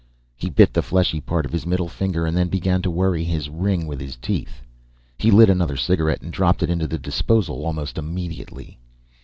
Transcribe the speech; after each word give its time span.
He 0.35 0.49
bit 0.49 0.73
the 0.73 0.81
fleshy 0.81 1.21
part 1.21 1.45
of 1.45 1.51
his 1.51 1.67
middle 1.67 1.87
finger 1.87 2.25
and 2.25 2.35
then 2.35 2.47
began 2.47 2.81
to 2.81 2.89
worry 2.89 3.23
his 3.23 3.51
ring 3.51 3.85
with 3.85 3.99
his 3.99 4.15
teeth. 4.15 4.63
He 5.19 5.29
lit 5.29 5.47
another 5.47 5.77
cigarette 5.77 6.23
and 6.23 6.33
dropped 6.33 6.63
it 6.63 6.71
into 6.71 6.87
the 6.87 6.97
disposal 6.97 7.63
almost 7.63 7.99
immediately. 7.99 8.79